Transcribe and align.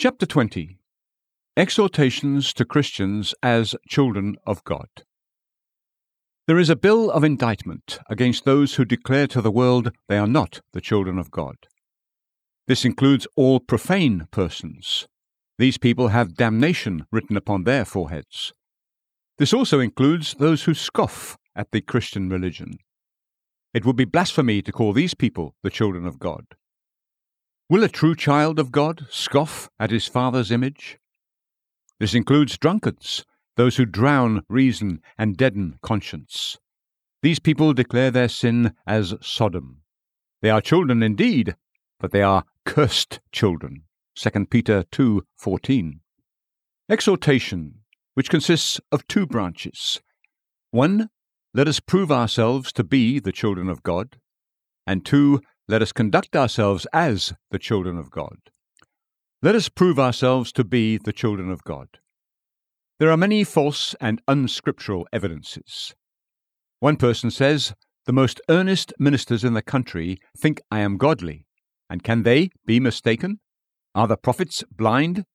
Chapter 0.00 0.26
20 0.26 0.78
Exhortations 1.56 2.52
to 2.52 2.64
Christians 2.64 3.34
as 3.42 3.74
Children 3.88 4.36
of 4.46 4.62
God. 4.62 4.86
There 6.46 6.60
is 6.60 6.70
a 6.70 6.76
bill 6.76 7.10
of 7.10 7.24
indictment 7.24 7.98
against 8.08 8.44
those 8.44 8.76
who 8.76 8.84
declare 8.84 9.26
to 9.26 9.42
the 9.42 9.50
world 9.50 9.90
they 10.06 10.16
are 10.16 10.28
not 10.28 10.60
the 10.72 10.80
children 10.80 11.18
of 11.18 11.32
God. 11.32 11.56
This 12.68 12.84
includes 12.84 13.26
all 13.34 13.58
profane 13.58 14.28
persons. 14.30 15.08
These 15.58 15.78
people 15.78 16.08
have 16.08 16.36
damnation 16.36 17.04
written 17.10 17.36
upon 17.36 17.64
their 17.64 17.84
foreheads. 17.84 18.52
This 19.38 19.52
also 19.52 19.80
includes 19.80 20.34
those 20.34 20.62
who 20.62 20.74
scoff 20.74 21.36
at 21.56 21.72
the 21.72 21.80
Christian 21.80 22.28
religion. 22.28 22.78
It 23.74 23.84
would 23.84 23.96
be 23.96 24.04
blasphemy 24.04 24.62
to 24.62 24.70
call 24.70 24.92
these 24.92 25.14
people 25.14 25.56
the 25.64 25.70
children 25.70 26.06
of 26.06 26.20
God. 26.20 26.44
Will 27.70 27.84
a 27.84 27.88
true 27.88 28.14
child 28.16 28.58
of 28.58 28.72
God 28.72 29.06
scoff 29.10 29.68
at 29.78 29.90
his 29.90 30.06
father's 30.06 30.50
image? 30.50 30.98
This 32.00 32.14
includes 32.14 32.56
drunkards, 32.56 33.26
those 33.56 33.76
who 33.76 33.84
drown 33.84 34.42
reason 34.48 35.02
and 35.18 35.36
deaden 35.36 35.78
conscience. 35.82 36.56
These 37.20 37.40
people 37.40 37.74
declare 37.74 38.10
their 38.10 38.28
sin 38.30 38.74
as 38.86 39.12
Sodom. 39.20 39.82
They 40.40 40.48
are 40.48 40.62
children 40.62 41.02
indeed, 41.02 41.56
but 42.00 42.10
they 42.10 42.22
are 42.22 42.44
cursed 42.64 43.20
children. 43.32 43.82
2 44.14 44.46
Peter 44.48 44.84
2:14. 44.90 46.00
Exhortation, 46.88 47.80
which 48.14 48.30
consists 48.30 48.80
of 48.90 49.06
two 49.08 49.26
branches. 49.26 50.00
One, 50.70 51.10
let 51.52 51.68
us 51.68 51.80
prove 51.80 52.10
ourselves 52.10 52.72
to 52.72 52.82
be 52.82 53.18
the 53.18 53.32
children 53.32 53.68
of 53.68 53.82
God, 53.82 54.18
and 54.86 55.04
two, 55.04 55.42
let 55.68 55.82
us 55.82 55.92
conduct 55.92 56.34
ourselves 56.34 56.86
as 56.94 57.34
the 57.50 57.58
children 57.58 57.98
of 57.98 58.10
God. 58.10 58.38
Let 59.42 59.54
us 59.54 59.68
prove 59.68 59.98
ourselves 59.98 60.50
to 60.52 60.64
be 60.64 60.96
the 60.96 61.12
children 61.12 61.50
of 61.50 61.62
God. 61.62 61.88
There 62.98 63.10
are 63.10 63.16
many 63.18 63.44
false 63.44 63.94
and 64.00 64.22
unscriptural 64.26 65.06
evidences. 65.12 65.94
One 66.80 66.96
person 66.96 67.30
says, 67.30 67.74
The 68.06 68.12
most 68.12 68.40
earnest 68.48 68.94
ministers 68.98 69.44
in 69.44 69.52
the 69.52 69.62
country 69.62 70.18
think 70.36 70.60
I 70.70 70.80
am 70.80 70.96
godly, 70.96 71.44
and 71.90 72.02
can 72.02 72.22
they 72.22 72.50
be 72.64 72.80
mistaken? 72.80 73.40
Are 73.94 74.08
the 74.08 74.16
prophets 74.16 74.64
blind? 74.70 75.26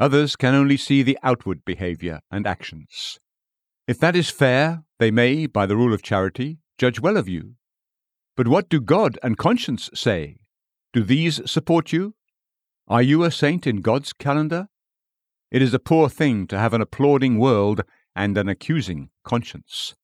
Others 0.00 0.34
can 0.34 0.54
only 0.54 0.76
see 0.76 1.02
the 1.02 1.18
outward 1.22 1.64
behavior 1.64 2.20
and 2.30 2.46
actions. 2.46 3.18
If 3.86 3.98
that 4.00 4.16
is 4.16 4.28
fair, 4.28 4.82
they 4.98 5.10
may, 5.10 5.46
by 5.46 5.66
the 5.66 5.76
rule 5.76 5.94
of 5.94 6.02
charity, 6.02 6.58
judge 6.78 7.00
well 7.00 7.16
of 7.16 7.28
you. 7.28 7.54
But 8.40 8.48
what 8.48 8.70
do 8.70 8.80
God 8.80 9.18
and 9.22 9.36
conscience 9.36 9.90
say? 9.92 10.38
Do 10.94 11.04
these 11.04 11.42
support 11.44 11.92
you? 11.92 12.14
Are 12.88 13.02
you 13.02 13.22
a 13.22 13.30
saint 13.30 13.66
in 13.66 13.82
God's 13.82 14.14
calendar? 14.14 14.68
It 15.50 15.60
is 15.60 15.74
a 15.74 15.78
poor 15.78 16.08
thing 16.08 16.46
to 16.46 16.58
have 16.58 16.72
an 16.72 16.80
applauding 16.80 17.38
world 17.38 17.82
and 18.16 18.38
an 18.38 18.48
accusing 18.48 19.10
conscience. 19.24 19.94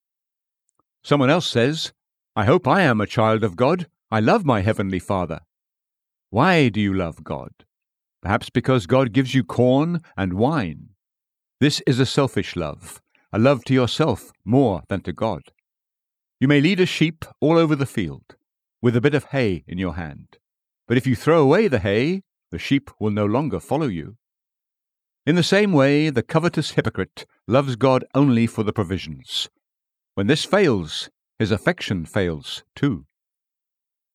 Someone 1.03 1.31
else 1.31 1.47
says, 1.47 1.95
I 2.37 2.45
hope 2.45 2.69
I 2.69 2.83
am 2.83 3.01
a 3.01 3.07
child 3.07 3.43
of 3.43 3.57
God. 3.57 3.87
I 4.11 4.21
love 4.21 4.45
my 4.45 4.61
Heavenly 4.61 4.99
Father. 4.99 5.41
Why 6.29 6.69
do 6.69 6.79
you 6.79 6.93
love 6.93 7.25
God? 7.25 7.65
Perhaps 8.21 8.51
because 8.51 8.85
God 8.85 9.15
gives 9.15 9.35
you 9.35 9.45
corn 9.45 10.03
and 10.15 10.35
wine. 10.35 10.91
This 11.59 11.81
is 11.87 11.99
a 11.99 12.05
selfish 12.05 12.55
love, 12.55 13.01
a 13.33 13.39
love 13.39 13.65
to 13.65 13.73
yourself 13.73 14.31
more 14.45 14.83
than 14.91 15.01
to 15.05 15.13
God. 15.15 15.41
You 16.39 16.49
may 16.49 16.61
lead 16.61 16.81
a 16.81 16.87
sheep 16.87 17.25
all 17.41 17.57
over 17.57 17.75
the 17.75 17.87
field, 17.87 18.37
with 18.83 18.95
a 18.95 19.01
bit 19.01 19.15
of 19.15 19.25
hay 19.25 19.65
in 19.67 19.79
your 19.79 19.95
hand. 19.95 20.37
But 20.87 20.99
if 20.99 21.07
you 21.07 21.17
throw 21.17 21.43
away 21.43 21.67
the 21.67 21.79
hay, 21.79 22.23
the 22.51 22.59
sheep 22.59 22.91
will 23.01 23.11
no 23.11 23.25
longer 23.25 23.59
follow 23.59 23.87
you. 23.87 24.17
In 25.25 25.35
the 25.35 25.43
same 25.43 25.73
way, 25.73 26.11
the 26.11 26.23
covetous 26.23 26.73
hypocrite 26.73 27.25
loves 27.49 27.75
God 27.75 28.05
only 28.15 28.47
for 28.47 28.63
the 28.63 28.73
provisions. 28.73 29.49
When 30.15 30.27
this 30.27 30.45
fails, 30.45 31.09
his 31.39 31.51
affection 31.51 32.05
fails 32.05 32.65
too. 32.75 33.07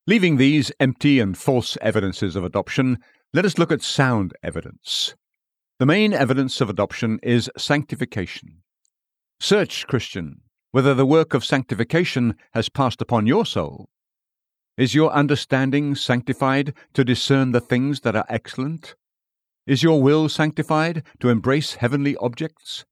Leaving 0.07 0.37
these 0.37 0.71
empty 0.79 1.19
and 1.19 1.37
false 1.37 1.77
evidences 1.81 2.35
of 2.35 2.43
adoption, 2.43 2.99
let 3.33 3.45
us 3.45 3.57
look 3.57 3.71
at 3.71 3.81
sound 3.81 4.33
evidence. 4.43 5.15
The 5.79 5.85
main 5.85 6.13
evidence 6.13 6.61
of 6.61 6.69
adoption 6.69 7.19
is 7.23 7.49
sanctification. 7.57 8.61
Search, 9.39 9.87
Christian, 9.87 10.40
whether 10.71 10.93
the 10.93 11.05
work 11.05 11.33
of 11.33 11.45
sanctification 11.45 12.35
has 12.53 12.69
passed 12.69 13.01
upon 13.01 13.27
your 13.27 13.45
soul. 13.45 13.89
Is 14.77 14.95
your 14.95 15.11
understanding 15.11 15.95
sanctified 15.95 16.73
to 16.93 17.03
discern 17.03 17.51
the 17.51 17.61
things 17.61 18.01
that 18.01 18.15
are 18.15 18.25
excellent? 18.29 18.95
Is 19.67 19.83
your 19.83 20.01
will 20.01 20.27
sanctified 20.29 21.03
to 21.19 21.29
embrace 21.29 21.75
heavenly 21.75 22.15
objects? 22.17 22.85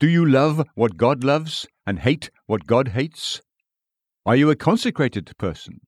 Do 0.00 0.08
you 0.08 0.24
love 0.24 0.66
what 0.74 0.96
God 0.96 1.22
loves 1.22 1.66
and 1.86 1.98
hate 1.98 2.30
what 2.46 2.66
God 2.66 2.88
hates? 2.88 3.42
Are 4.24 4.36
you 4.36 4.50
a 4.50 4.56
consecrated 4.56 5.30
person? 5.38 5.80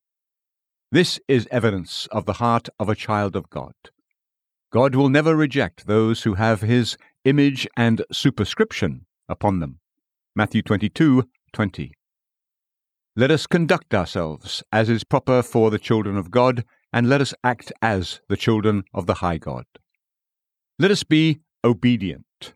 This 0.90 1.18
is 1.26 1.48
evidence 1.50 2.06
of 2.12 2.26
the 2.26 2.34
heart 2.34 2.68
of 2.78 2.88
a 2.88 2.94
child 2.94 3.34
of 3.34 3.50
God. 3.50 3.74
God 4.72 4.94
will 4.94 5.08
never 5.08 5.36
reject 5.36 5.86
those 5.86 6.24
who 6.24 6.34
have 6.34 6.60
his 6.60 6.96
image 7.24 7.66
and 7.76 8.04
superscription 8.12 9.06
upon 9.28 9.60
them. 9.60 9.78
Matthew 10.36 10.62
22 10.62 11.28
20. 11.52 11.92
Let 13.14 13.30
us 13.30 13.46
conduct 13.46 13.94
ourselves 13.94 14.64
as 14.72 14.90
is 14.90 15.04
proper 15.04 15.44
for 15.44 15.70
the 15.70 15.78
children 15.78 16.16
of 16.16 16.32
God, 16.32 16.64
and 16.92 17.08
let 17.08 17.20
us 17.20 17.34
act 17.44 17.70
as 17.80 18.20
the 18.28 18.36
children 18.36 18.82
of 18.92 19.06
the 19.06 19.14
high 19.14 19.38
God. 19.38 19.64
Let 20.76 20.90
us 20.90 21.04
be 21.04 21.38
obedient. 21.62 22.54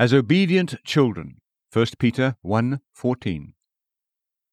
As 0.00 0.12
obedient 0.12 0.82
children. 0.84 1.36
1 1.72 1.86
Peter 2.00 2.34
1:14. 2.42 3.52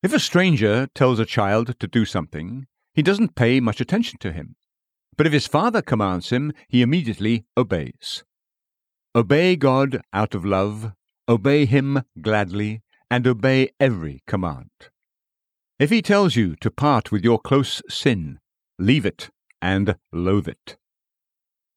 If 0.03 0.13
a 0.13 0.19
stranger 0.19 0.85
tells 0.93 1.17
a 1.17 1.25
child 1.25 1.79
to 1.79 1.87
do 1.87 2.05
something, 2.05 2.67
he 2.93 3.01
doesn't 3.01 3.33
pay 3.33 3.59
much 3.59 3.81
attention 3.81 4.19
to 4.19 4.31
him. 4.31 4.55
But 5.17 5.25
if 5.25 5.33
his 5.33 5.47
father 5.47 5.81
commands 5.81 6.29
him, 6.29 6.53
he 6.67 6.83
immediately 6.83 7.45
obeys. 7.57 8.23
Obey 9.15 9.55
God 9.55 10.03
out 10.13 10.35
of 10.35 10.45
love 10.45 10.93
Obey 11.29 11.65
him 11.65 12.03
gladly, 12.21 12.81
and 13.09 13.27
obey 13.27 13.69
every 13.79 14.23
command. 14.27 14.69
If 15.79 15.89
he 15.89 16.01
tells 16.01 16.35
you 16.35 16.55
to 16.57 16.71
part 16.71 17.11
with 17.11 17.23
your 17.23 17.39
close 17.39 17.81
sin, 17.89 18.39
leave 18.79 19.05
it 19.05 19.29
and 19.61 19.97
loathe 20.11 20.47
it. 20.47 20.77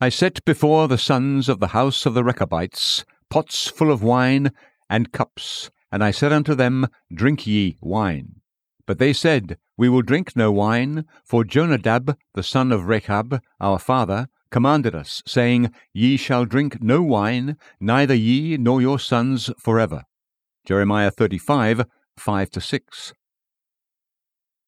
I 0.00 0.08
set 0.08 0.44
before 0.44 0.88
the 0.88 0.98
sons 0.98 1.48
of 1.48 1.60
the 1.60 1.68
house 1.68 2.06
of 2.06 2.14
the 2.14 2.24
Rechabites 2.24 3.04
pots 3.28 3.68
full 3.68 3.90
of 3.90 4.02
wine 4.02 4.50
and 4.88 5.12
cups, 5.12 5.70
and 5.92 6.02
I 6.02 6.10
said 6.10 6.32
unto 6.32 6.54
them, 6.54 6.86
Drink 7.12 7.46
ye 7.46 7.76
wine. 7.80 8.40
But 8.86 8.98
they 8.98 9.12
said, 9.12 9.58
We 9.76 9.88
will 9.88 10.02
drink 10.02 10.34
no 10.34 10.50
wine, 10.50 11.04
for 11.24 11.44
Jonadab, 11.44 12.16
the 12.34 12.42
son 12.42 12.72
of 12.72 12.86
Rechab, 12.86 13.40
our 13.60 13.78
father, 13.78 14.28
commanded 14.50 14.94
us, 14.94 15.22
saying, 15.26 15.72
Ye 15.92 16.16
shall 16.16 16.44
drink 16.44 16.82
no 16.82 17.02
wine, 17.02 17.56
neither 17.80 18.14
ye 18.14 18.56
nor 18.56 18.80
your 18.80 18.98
sons 18.98 19.50
forever. 19.58 20.04
Jeremiah 20.64 21.10
35, 21.10 21.84
5 22.16 22.50
to 22.50 22.60
6. 22.60 23.12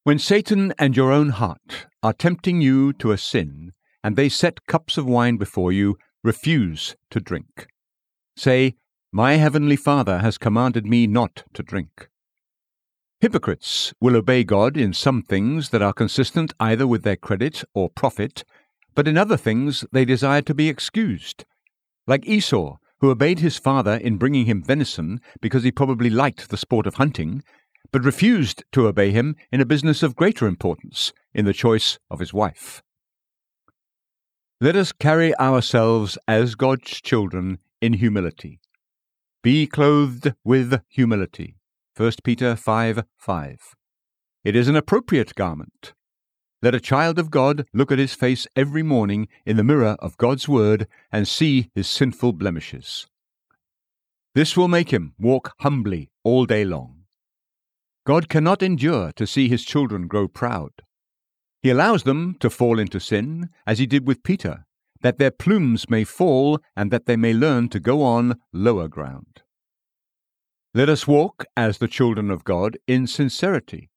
When 0.03 0.19
Satan 0.19 0.73
and 0.77 0.97
your 0.97 1.11
own 1.11 1.29
heart 1.29 1.87
are 2.01 2.13
tempting 2.13 2.61
you 2.61 2.93
to 2.93 3.11
a 3.11 3.17
sin, 3.17 3.71
and 4.03 4.15
they 4.15 4.27
set 4.27 4.65
cups 4.67 4.97
of 4.97 5.05
wine 5.05 5.37
before 5.37 5.71
you, 5.71 5.97
refuse 6.23 6.95
to 7.09 7.19
drink. 7.19 7.67
Say, 8.35 8.75
My 9.11 9.33
heavenly 9.35 9.75
Father 9.75 10.19
has 10.19 10.37
commanded 10.37 10.85
me 10.85 11.07
not 11.07 11.43
to 11.53 11.63
drink. 11.63 12.09
Hypocrites 13.21 13.93
will 14.01 14.17
obey 14.17 14.43
God 14.43 14.75
in 14.75 14.91
some 14.91 15.21
things 15.21 15.69
that 15.69 15.81
are 15.81 15.93
consistent 15.93 16.53
either 16.59 16.85
with 16.85 17.03
their 17.03 17.15
credit 17.15 17.63
or 17.73 17.89
profit, 17.89 18.43
but 18.95 19.07
in 19.07 19.17
other 19.17 19.37
things 19.37 19.85
they 19.91 20.05
desired 20.05 20.45
to 20.47 20.53
be 20.53 20.69
excused. 20.69 21.45
Like 22.07 22.27
Esau, 22.27 22.77
who 22.99 23.09
obeyed 23.09 23.39
his 23.39 23.57
father 23.57 23.95
in 23.95 24.17
bringing 24.17 24.45
him 24.45 24.63
venison 24.63 25.19
because 25.41 25.63
he 25.63 25.71
probably 25.71 26.09
liked 26.09 26.49
the 26.49 26.57
sport 26.57 26.87
of 26.87 26.95
hunting, 26.95 27.43
but 27.91 28.05
refused 28.05 28.63
to 28.71 28.87
obey 28.87 29.11
him 29.11 29.35
in 29.51 29.61
a 29.61 29.65
business 29.65 30.03
of 30.03 30.15
greater 30.15 30.47
importance, 30.47 31.13
in 31.33 31.45
the 31.45 31.53
choice 31.53 31.99
of 32.09 32.19
his 32.19 32.33
wife. 32.33 32.81
Let 34.61 34.75
us 34.75 34.93
carry 34.93 35.37
ourselves 35.37 36.17
as 36.27 36.55
God's 36.55 37.01
children 37.01 37.59
in 37.81 37.93
humility. 37.93 38.61
Be 39.41 39.67
clothed 39.67 40.33
with 40.45 40.81
humility. 40.87 41.57
1 41.97 42.11
Peter 42.23 42.55
5 42.55 43.03
5. 43.17 43.57
It 44.45 44.55
is 44.55 44.69
an 44.69 44.77
appropriate 44.77 45.35
garment. 45.35 45.93
Let 46.63 46.73
a 46.73 46.79
child 46.79 47.19
of 47.19 47.29
God 47.29 47.67
look 47.73 47.91
at 47.91 47.99
his 47.99 48.13
face 48.13 48.47
every 48.55 48.83
morning 48.83 49.27
in 49.45 49.57
the 49.57 49.65
mirror 49.65 49.97
of 49.99 50.15
God's 50.15 50.47
Word 50.47 50.87
and 51.11 51.27
see 51.27 51.69
his 51.75 51.89
sinful 51.89 52.31
blemishes. 52.31 53.05
This 54.33 54.55
will 54.55 54.69
make 54.69 54.91
him 54.91 55.13
walk 55.19 55.55
humbly 55.59 56.09
all 56.23 56.45
day 56.45 56.63
long. 56.63 57.03
God 58.05 58.29
cannot 58.29 58.63
endure 58.63 59.11
to 59.11 59.27
see 59.27 59.49
his 59.49 59.65
children 59.65 60.07
grow 60.07 60.29
proud. 60.29 60.71
He 61.61 61.69
allows 61.69 62.03
them 62.03 62.37
to 62.39 62.49
fall 62.49 62.79
into 62.79 63.01
sin, 63.01 63.49
as 63.67 63.79
he 63.79 63.85
did 63.85 64.07
with 64.07 64.23
Peter, 64.23 64.65
that 65.01 65.17
their 65.17 65.31
plumes 65.31 65.89
may 65.89 66.05
fall, 66.05 66.61
and 66.77 66.91
that 66.91 67.07
they 67.07 67.17
may 67.17 67.33
learn 67.33 67.67
to 67.69 67.79
go 67.81 68.01
on 68.01 68.39
lower 68.53 68.87
ground. 68.87 69.41
Let 70.73 70.87
us 70.87 71.05
walk 71.05 71.43
as 71.57 71.79
the 71.79 71.89
children 71.89 72.31
of 72.31 72.45
God 72.45 72.77
in 72.87 73.05
sincerity. 73.05 73.89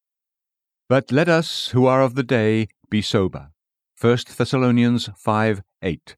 But 0.88 1.10
let 1.10 1.28
us 1.28 1.70
who 1.70 1.86
are 1.86 2.00
of 2.00 2.14
the 2.14 2.22
day 2.22 2.68
be 2.88 3.02
sober. 3.02 3.48
1 4.00 4.18
Thessalonians 4.36 5.10
5 5.16 5.62
8. 5.82 6.16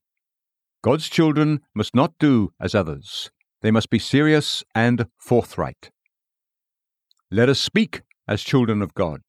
God's 0.83 1.09
children 1.09 1.61
must 1.75 1.95
not 1.95 2.13
do 2.19 2.53
as 2.61 2.75
others, 2.75 3.31
they 3.63 3.71
must 3.71 3.89
be 3.89 3.99
serious 3.99 4.63
and 4.75 5.07
forthright. 5.17 5.91
Let 7.31 7.49
us 7.49 7.59
speak 7.59 8.03
as 8.27 8.43
children 8.43 8.83
of 8.83 8.93
God, 8.93 9.23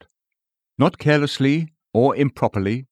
not 0.78 0.98
carelessly 0.98 1.70
or 1.94 2.18
improperly. 2.18 2.88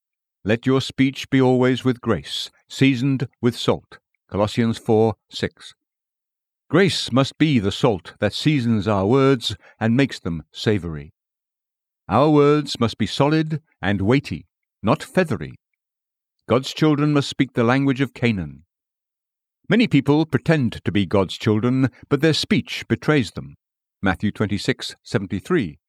Let 0.45 0.65
your 0.65 0.79
speech 0.79 1.29
be 1.29 1.41
always 1.41 1.83
with 1.83 1.99
grace, 1.99 2.49
seasoned 2.69 3.27
with 3.41 3.57
salt. 3.57 3.99
Colossians 4.31 4.77
4 4.77 5.15
6. 5.29 5.75
Grace 6.69 7.11
must 7.11 7.37
be 7.37 7.59
the 7.59 7.73
salt 7.73 8.13
that 8.19 8.33
seasons 8.33 8.87
our 8.87 9.05
words 9.05 9.57
and 9.81 9.97
makes 9.97 10.19
them 10.19 10.43
savory. 10.53 11.11
Our 12.09 12.29
words 12.29 12.79
must 12.79 12.97
be 12.97 13.05
solid 13.05 13.61
and 13.81 14.01
weighty, 14.01 14.45
not 14.81 15.03
feathery. 15.03 15.55
God's 16.47 16.73
children 16.73 17.11
must 17.11 17.27
speak 17.27 17.53
the 17.53 17.65
language 17.65 17.99
of 17.99 18.13
Canaan. 18.13 18.63
Many 19.67 19.87
people 19.87 20.25
pretend 20.25 20.81
to 20.85 20.91
be 20.93 21.05
God's 21.05 21.37
children, 21.37 21.89
but 22.07 22.21
their 22.21 22.33
speech 22.33 22.85
betrays 22.87 23.31
them. 23.31 23.55
Matthew 24.01 24.31
26:73. 24.31 25.79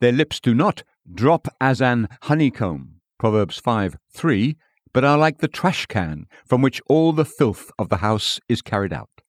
Their 0.00 0.12
lips 0.12 0.38
do 0.40 0.54
not 0.54 0.82
drop 1.10 1.48
as 1.58 1.80
an 1.80 2.08
honeycomb. 2.22 3.00
Proverbs 3.18 3.58
5:3, 3.58 4.56
but 4.92 5.04
are 5.04 5.16
like 5.16 5.38
the 5.38 5.48
trash 5.48 5.86
can 5.86 6.26
from 6.46 6.60
which 6.60 6.82
all 6.86 7.14
the 7.14 7.24
filth 7.24 7.70
of 7.78 7.88
the 7.88 7.98
house 7.98 8.38
is 8.50 8.60
carried 8.60 8.92
out. 8.92 9.22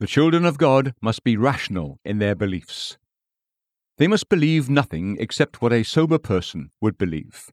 The 0.00 0.08
children 0.08 0.44
of 0.44 0.58
God 0.58 0.94
must 1.00 1.22
be 1.22 1.36
rational 1.36 2.00
in 2.04 2.18
their 2.18 2.34
beliefs. 2.34 2.98
They 3.96 4.08
must 4.08 4.28
believe 4.28 4.68
nothing 4.68 5.16
except 5.20 5.62
what 5.62 5.72
a 5.72 5.84
sober 5.84 6.18
person 6.18 6.70
would 6.80 6.98
believe. 6.98 7.50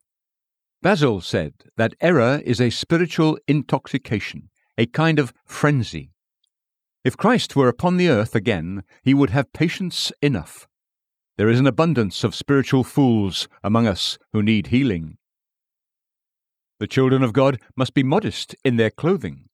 Basil 0.82 1.22
said 1.22 1.54
that 1.78 1.94
error 2.02 2.42
is 2.44 2.60
a 2.60 2.72
spiritual 2.72 3.38
intoxication, 3.48 4.50
a 4.78 4.88
kind 4.88 5.20
of 5.20 5.34
frenzy. 5.46 6.12
If 7.04 7.18
Christ 7.18 7.56
were 7.56 7.68
upon 7.68 7.98
the 7.98 8.10
earth 8.10 8.34
again, 8.34 8.84
he 9.04 9.14
would 9.14 9.30
have 9.30 9.54
patients 9.54 10.12
enough. 10.22 10.68
There 11.38 11.50
is 11.50 11.60
an 11.60 11.68
abundance 11.68 12.24
of 12.24 12.34
spiritual 12.34 12.84
fools 12.84 13.48
among 13.64 13.88
us 13.88 14.18
who 14.34 14.42
need 14.42 14.68
healing. 14.68 15.18
The 16.80 16.88
children 16.88 17.22
of 17.22 17.34
God 17.34 17.60
must 17.76 17.94
be 17.94 18.04
modest 18.04 18.56
in 18.64 18.78
their 18.78 18.90
clothing. 18.90 19.46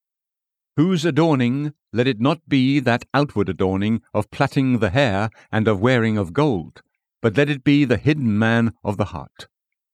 Whose 0.77 1.05
adorning 1.05 1.73
let 1.91 2.05
it 2.05 2.19
not 2.19 2.47
be 2.47 2.79
that 2.81 3.03
outward 3.11 3.49
adorning 3.49 4.03
of 4.13 4.29
plaiting 4.29 4.77
the 4.77 4.91
hair 4.91 5.31
and 5.51 5.67
of 5.67 5.81
wearing 5.81 6.19
of 6.19 6.33
gold, 6.33 6.83
but 7.19 7.35
let 7.35 7.49
it 7.49 7.63
be 7.63 7.83
the 7.83 7.97
hidden 7.97 8.37
man 8.37 8.73
of 8.83 8.97
the 8.97 9.05
heart. 9.05 9.47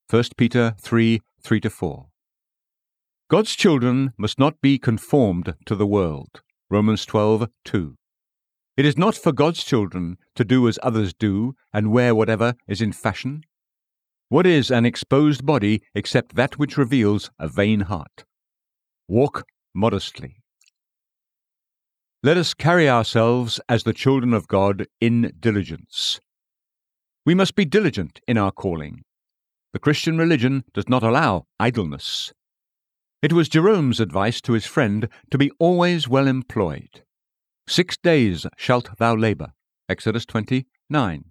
1 0.09 0.23
Peter 0.35 0.75
3 0.81 1.21
3 1.41 1.61
4. 1.61 2.07
God's 3.29 3.55
children 3.55 4.11
must 4.17 4.37
not 4.37 4.59
be 4.59 4.77
conformed 4.77 5.55
to 5.65 5.75
the 5.77 5.87
world. 5.87 6.41
Romans 6.69 7.05
12 7.05 7.47
2. 7.63 7.95
It 8.75 8.85
is 8.85 8.97
not 8.97 9.15
for 9.15 9.31
God's 9.31 9.63
children 9.63 10.17
to 10.35 10.43
do 10.43 10.67
as 10.67 10.77
others 10.83 11.13
do 11.13 11.55
and 11.71 11.93
wear 11.93 12.13
whatever 12.13 12.55
is 12.67 12.81
in 12.81 12.91
fashion. 12.91 13.43
What 14.27 14.45
is 14.45 14.69
an 14.69 14.85
exposed 14.85 15.45
body 15.45 15.81
except 15.95 16.35
that 16.35 16.59
which 16.59 16.77
reveals 16.77 17.31
a 17.39 17.47
vain 17.47 17.81
heart? 17.81 18.25
Walk 19.07 19.45
modestly. 19.73 20.42
Let 22.25 22.37
us 22.37 22.53
carry 22.53 22.89
ourselves 22.89 23.59
as 23.67 23.83
the 23.83 23.91
children 23.91 24.33
of 24.33 24.47
God 24.47 24.87
in 25.01 25.33
diligence. 25.41 26.21
We 27.25 27.35
must 27.35 27.53
be 27.53 27.65
diligent 27.65 28.21
in 28.25 28.37
our 28.37 28.49
calling. 28.51 29.03
The 29.73 29.79
Christian 29.79 30.17
religion 30.17 30.63
does 30.73 30.87
not 30.87 31.03
allow 31.03 31.47
idleness. 31.59 32.31
It 33.21 33.33
was 33.33 33.49
Jerome's 33.49 33.99
advice 33.99 34.39
to 34.41 34.53
his 34.53 34.65
friend 34.65 35.09
to 35.31 35.37
be 35.37 35.51
always 35.59 36.07
well 36.07 36.27
employed. 36.27 37.03
Six 37.67 37.97
days 37.97 38.45
shalt 38.55 38.97
thou 38.97 39.15
labour. 39.15 39.51
Exodus 39.89 40.25
29. 40.25 41.25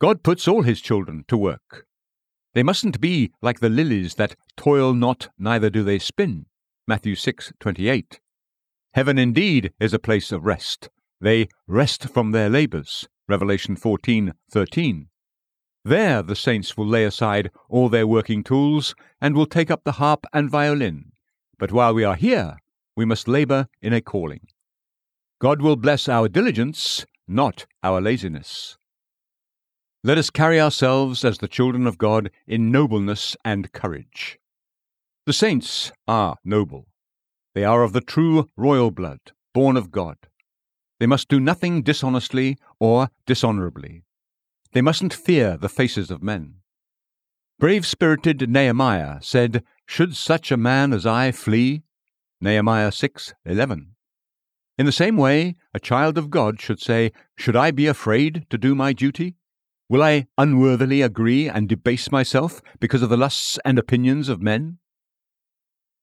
God 0.00 0.22
puts 0.22 0.48
all 0.48 0.62
his 0.62 0.80
children 0.80 1.26
to 1.28 1.36
work. 1.36 1.84
They 2.54 2.62
mustn't 2.62 3.02
be 3.02 3.32
like 3.42 3.60
the 3.60 3.68
lilies 3.68 4.14
that 4.14 4.34
toil 4.56 4.94
not, 4.94 5.28
neither 5.38 5.68
do 5.68 5.84
they 5.84 5.98
spin. 5.98 6.46
Matthew 6.88 7.16
6:28. 7.16 8.20
Heaven 8.94 9.18
indeed 9.18 9.72
is 9.80 9.92
a 9.92 9.98
place 9.98 10.30
of 10.30 10.44
rest. 10.44 10.88
They 11.20 11.48
rest 11.66 12.08
from 12.10 12.30
their 12.30 12.48
labors. 12.48 13.08
Revelation 13.26 13.74
14:13. 13.74 15.08
There 15.84 16.22
the 16.22 16.36
saints 16.36 16.76
will 16.76 16.86
lay 16.86 17.04
aside 17.04 17.50
all 17.68 17.88
their 17.88 18.06
working 18.06 18.44
tools 18.44 18.94
and 19.20 19.34
will 19.34 19.46
take 19.46 19.68
up 19.68 19.82
the 19.82 19.98
harp 19.98 20.26
and 20.32 20.48
violin. 20.48 21.10
But 21.58 21.72
while 21.72 21.92
we 21.92 22.04
are 22.04 22.14
here, 22.14 22.58
we 22.94 23.04
must 23.04 23.26
labor 23.26 23.66
in 23.82 23.92
a 23.92 24.00
calling. 24.00 24.46
God 25.40 25.60
will 25.60 25.74
bless 25.74 26.08
our 26.08 26.28
diligence, 26.28 27.04
not 27.26 27.66
our 27.82 28.00
laziness. 28.00 28.78
Let 30.04 30.18
us 30.18 30.30
carry 30.30 30.60
ourselves 30.60 31.24
as 31.24 31.38
the 31.38 31.48
children 31.48 31.88
of 31.88 31.98
God 31.98 32.30
in 32.46 32.70
nobleness 32.70 33.36
and 33.44 33.72
courage. 33.72 34.38
The 35.26 35.32
saints 35.32 35.90
are 36.06 36.36
noble. 36.44 36.86
They 37.54 37.64
are 37.64 37.82
of 37.82 37.92
the 37.92 38.00
true 38.00 38.48
royal 38.56 38.90
blood, 38.90 39.20
born 39.52 39.76
of 39.76 39.90
God. 39.90 40.16
They 40.98 41.06
must 41.06 41.28
do 41.28 41.38
nothing 41.38 41.82
dishonestly 41.82 42.56
or 42.80 43.10
dishonorably. 43.26 44.02
They 44.72 44.82
mustn't 44.82 45.14
fear 45.14 45.56
the 45.56 45.68
faces 45.68 46.10
of 46.10 46.22
men. 46.22 46.56
Brave 47.60 47.86
spirited 47.86 48.50
Nehemiah 48.50 49.18
said, 49.22 49.62
Should 49.86 50.16
such 50.16 50.50
a 50.50 50.56
man 50.56 50.92
as 50.92 51.06
I 51.06 51.30
flee? 51.30 51.82
Nehemiah 52.40 52.90
6:11. 52.90 53.94
In 54.76 54.86
the 54.86 54.92
same 54.92 55.16
way, 55.16 55.54
a 55.72 55.78
child 55.78 56.18
of 56.18 56.30
God 56.30 56.60
should 56.60 56.80
say, 56.80 57.12
Should 57.36 57.54
I 57.54 57.70
be 57.70 57.86
afraid 57.86 58.46
to 58.50 58.58
do 58.58 58.74
my 58.74 58.92
duty? 58.92 59.36
Will 59.88 60.02
I 60.02 60.26
unworthily 60.36 61.02
agree 61.02 61.48
and 61.48 61.68
debase 61.68 62.10
myself 62.10 62.60
because 62.80 63.02
of 63.02 63.10
the 63.10 63.16
lusts 63.16 63.58
and 63.64 63.78
opinions 63.78 64.28
of 64.28 64.42
men? 64.42 64.78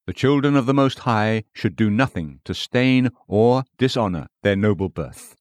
The 0.07 0.13
children 0.13 0.56
of 0.56 0.65
the 0.65 0.74
Most 0.74 1.00
High 1.00 1.44
should 1.53 1.75
do 1.75 1.90
nothing 1.90 2.40
to 2.45 2.54
stain 2.54 3.09
or 3.28 3.64
dishonour 3.78 4.28
their 4.42 4.56
noble 4.56 4.90
birth. 4.90 5.35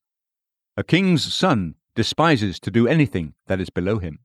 A 0.76 0.85
king's 0.85 1.35
son 1.35 1.76
despises 1.94 2.61
to 2.61 2.70
do 2.70 2.87
anything 2.87 3.35
that 3.46 3.61
is 3.61 3.70
below 3.70 3.99
him. 3.99 4.18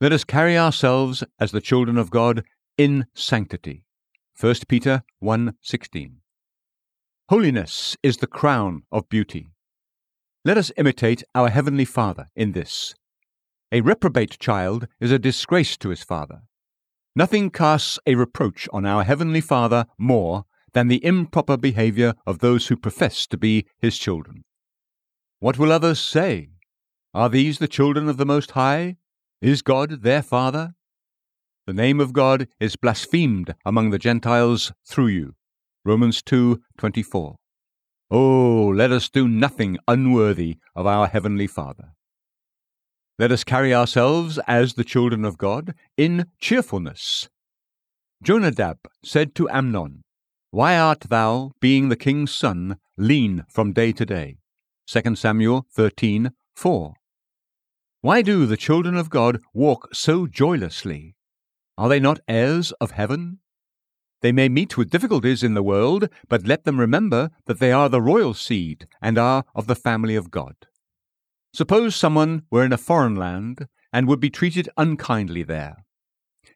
Let 0.00 0.12
us 0.12 0.24
carry 0.24 0.58
ourselves 0.58 1.22
as 1.38 1.52
the 1.52 1.60
children 1.60 1.98
of 1.98 2.10
God 2.10 2.44
in 2.76 3.06
sanctity. 3.14 3.84
1 4.38 4.66
Peter 4.66 5.04
1:16. 5.22 6.22
Holiness 7.28 7.96
is 8.02 8.16
the 8.16 8.26
crown 8.26 8.82
of 8.90 9.08
beauty. 9.08 9.48
Let 10.44 10.58
us 10.58 10.72
imitate 10.76 11.22
our 11.34 11.50
heavenly 11.50 11.84
Father 11.84 12.28
in 12.34 12.52
this. 12.52 12.94
A 13.70 13.80
reprobate 13.80 14.38
child 14.38 14.88
is 15.00 15.12
a 15.12 15.18
disgrace 15.18 15.76
to 15.76 15.90
his 15.90 16.02
father. 16.02 16.42
Nothing 17.14 17.50
casts 17.50 17.98
a 18.06 18.14
reproach 18.14 18.68
on 18.72 18.86
our 18.86 19.04
heavenly 19.04 19.42
Father 19.42 19.86
more 19.98 20.44
than 20.72 20.88
the 20.88 21.04
improper 21.04 21.58
behavior 21.58 22.14
of 22.26 22.38
those 22.38 22.68
who 22.68 22.76
profess 22.76 23.26
to 23.26 23.36
be 23.36 23.66
his 23.78 23.98
children. 23.98 24.44
What 25.38 25.58
will 25.58 25.72
others 25.72 26.00
say? 26.00 26.48
Are 27.12 27.28
these 27.28 27.58
the 27.58 27.68
children 27.68 28.08
of 28.08 28.16
the 28.16 28.24
Most 28.24 28.52
High? 28.52 28.96
Is 29.42 29.60
God 29.60 30.02
their 30.02 30.22
Father? 30.22 30.74
The 31.66 31.74
name 31.74 32.00
of 32.00 32.14
God 32.14 32.48
is 32.58 32.76
blasphemed 32.76 33.54
among 33.66 33.90
the 33.90 33.98
Gentiles 33.98 34.72
through 34.86 35.08
you. 35.08 35.34
Romans 35.84 36.22
2:24. 36.22 37.36
Oh, 38.10 38.72
let 38.74 38.90
us 38.90 39.10
do 39.10 39.28
nothing 39.28 39.78
unworthy 39.86 40.56
of 40.74 40.86
our 40.86 41.08
heavenly 41.08 41.46
Father. 41.46 41.92
Let 43.22 43.30
us 43.30 43.44
carry 43.44 43.72
ourselves 43.72 44.40
as 44.48 44.74
the 44.74 44.82
children 44.82 45.24
of 45.24 45.38
God 45.38 45.74
in 45.96 46.26
cheerfulness. 46.40 47.28
Jonadab 48.20 48.78
said 49.04 49.36
to 49.36 49.48
Amnon, 49.48 50.02
Why 50.50 50.76
art 50.76 51.02
thou, 51.02 51.52
being 51.60 51.88
the 51.88 51.94
king's 51.94 52.34
son, 52.34 52.78
lean 52.96 53.44
from 53.48 53.72
day 53.72 53.92
to 53.92 54.04
day? 54.04 54.38
2 54.88 55.14
Samuel 55.14 55.68
13 55.70 56.32
4. 56.56 56.94
Why 58.00 58.22
do 58.22 58.44
the 58.44 58.56
children 58.56 58.96
of 58.96 59.08
God 59.08 59.38
walk 59.54 59.94
so 59.94 60.26
joylessly? 60.26 61.14
Are 61.78 61.88
they 61.88 62.00
not 62.00 62.18
heirs 62.26 62.72
of 62.80 62.90
heaven? 62.90 63.38
They 64.20 64.32
may 64.32 64.48
meet 64.48 64.76
with 64.76 64.90
difficulties 64.90 65.44
in 65.44 65.54
the 65.54 65.62
world, 65.62 66.08
but 66.28 66.44
let 66.44 66.64
them 66.64 66.80
remember 66.80 67.30
that 67.46 67.60
they 67.60 67.70
are 67.70 67.88
the 67.88 68.02
royal 68.02 68.34
seed 68.34 68.88
and 69.00 69.16
are 69.16 69.44
of 69.54 69.68
the 69.68 69.76
family 69.76 70.16
of 70.16 70.32
God. 70.32 70.56
Suppose 71.54 71.94
someone 71.94 72.42
were 72.50 72.64
in 72.64 72.72
a 72.72 72.78
foreign 72.78 73.14
land 73.14 73.66
and 73.92 74.08
would 74.08 74.20
be 74.20 74.30
treated 74.30 74.70
unkindly 74.76 75.42
there. 75.42 75.84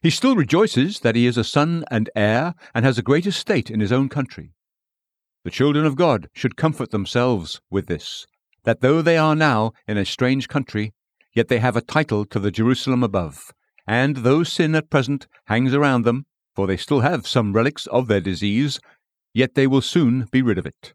He 0.01 0.09
still 0.09 0.35
rejoices 0.35 1.01
that 1.01 1.15
he 1.15 1.27
is 1.27 1.37
a 1.37 1.43
son 1.43 1.85
and 1.91 2.09
heir 2.15 2.55
and 2.73 2.83
has 2.83 2.97
a 2.97 3.03
great 3.03 3.25
estate 3.25 3.69
in 3.69 3.79
his 3.79 3.91
own 3.91 4.09
country. 4.09 4.53
The 5.43 5.51
children 5.51 5.85
of 5.85 5.95
God 5.95 6.29
should 6.33 6.57
comfort 6.57 6.91
themselves 6.91 7.61
with 7.69 7.85
this, 7.85 8.25
that 8.63 8.81
though 8.81 9.01
they 9.01 9.17
are 9.17 9.35
now 9.35 9.71
in 9.87 9.97
a 9.97 10.05
strange 10.05 10.47
country, 10.47 10.93
yet 11.33 11.47
they 11.47 11.59
have 11.59 11.77
a 11.77 11.81
title 11.81 12.25
to 12.25 12.39
the 12.39 12.51
Jerusalem 12.51 13.03
above, 13.03 13.53
and 13.87 14.17
though 14.17 14.43
sin 14.43 14.75
at 14.75 14.89
present 14.89 15.27
hangs 15.45 15.73
around 15.73 16.03
them, 16.03 16.25
for 16.55 16.67
they 16.67 16.75
still 16.75 17.01
have 17.01 17.27
some 17.27 17.53
relics 17.53 17.85
of 17.87 18.07
their 18.07 18.19
disease, 18.19 18.79
yet 19.33 19.53
they 19.53 19.67
will 19.67 19.81
soon 19.81 20.27
be 20.31 20.41
rid 20.41 20.57
of 20.57 20.65
it. 20.65 20.93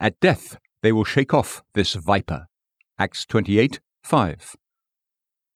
At 0.00 0.18
death 0.20 0.58
they 0.82 0.92
will 0.92 1.04
shake 1.04 1.32
off 1.32 1.62
this 1.74 1.94
viper. 1.94 2.48
Acts 3.00 3.24
28 3.24 3.80
5. 4.02 4.56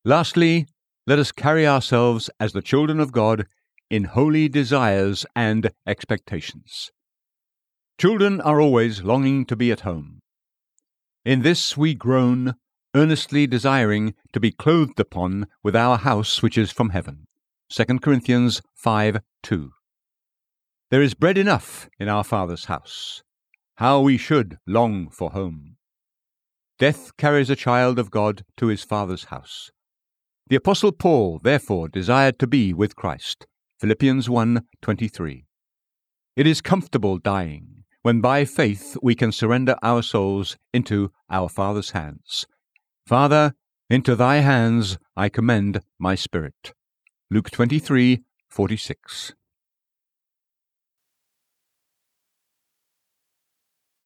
Lastly, 0.02 0.66
let 1.06 1.18
us 1.18 1.30
carry 1.30 1.66
ourselves 1.66 2.30
as 2.40 2.54
the 2.54 2.62
children 2.62 2.98
of 2.98 3.12
God 3.12 3.44
in 3.90 4.04
holy 4.04 4.48
desires 4.48 5.26
and 5.36 5.70
expectations. 5.86 6.90
Children 8.00 8.40
are 8.40 8.62
always 8.62 9.02
longing 9.02 9.44
to 9.44 9.56
be 9.56 9.70
at 9.70 9.80
home. 9.80 10.20
In 11.22 11.42
this 11.42 11.76
we 11.76 11.92
groan, 11.92 12.54
earnestly 12.96 13.46
desiring 13.46 14.14
to 14.32 14.40
be 14.40 14.50
clothed 14.50 14.98
upon 14.98 15.46
with 15.62 15.76
our 15.76 15.98
house 15.98 16.40
which 16.40 16.56
is 16.56 16.72
from 16.72 16.88
heaven. 16.96 17.26
2 17.68 17.98
Corinthians 17.98 18.62
5 18.74 19.20
2. 19.42 19.70
There 20.90 21.02
is 21.02 21.12
bread 21.12 21.36
enough 21.36 21.90
in 21.98 22.08
our 22.08 22.24
Father's 22.24 22.64
house. 22.64 23.22
How 23.74 24.00
we 24.00 24.16
should 24.16 24.56
long 24.66 25.10
for 25.10 25.32
home. 25.32 25.76
Death 26.78 27.16
carries 27.16 27.50
a 27.50 27.56
child 27.56 28.00
of 28.00 28.10
God 28.10 28.44
to 28.56 28.66
his 28.66 28.82
Father's 28.82 29.24
house. 29.24 29.70
The 30.48 30.56
Apostle 30.56 30.90
Paul, 30.90 31.38
therefore, 31.42 31.88
desired 31.88 32.38
to 32.40 32.48
be 32.48 32.74
with 32.74 32.96
Christ. 32.96 33.46
Philippians 33.78 34.28
1:23. 34.28 35.46
It 36.34 36.46
is 36.48 36.60
comfortable 36.60 37.18
dying 37.18 37.84
when 38.02 38.20
by 38.20 38.44
faith 38.44 38.96
we 39.00 39.14
can 39.14 39.30
surrender 39.30 39.76
our 39.82 40.02
souls 40.02 40.56
into 40.72 41.12
our 41.30 41.48
Father's 41.48 41.90
hands. 41.90 42.44
Father, 43.06 43.54
into 43.88 44.16
thy 44.16 44.36
hands 44.36 44.98
I 45.16 45.28
commend 45.28 45.80
my 45.98 46.16
spirit. 46.16 46.74
Luke 47.30 47.50
23:46. 47.50 49.34